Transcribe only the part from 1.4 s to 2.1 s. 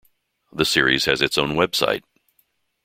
website.